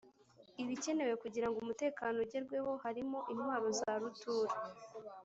ibikenewe 0.63 1.13
kugira 1.23 1.47
ngo 1.47 1.57
umutekano 1.63 2.15
ugerweho 2.25 2.71
harimo 2.83 3.19
intwaro 3.33 3.67
zarutura 3.79 4.53